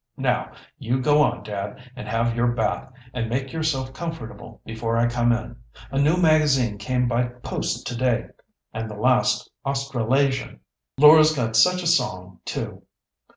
[0.17, 5.05] Now, you go on, dad, and have your bath, and make yourself comfortable before I
[5.07, 5.55] come in.
[5.91, 8.29] A new magazine came by post to day,
[8.73, 10.61] and the last Australasian.
[10.97, 12.81] Laura's got such a song too.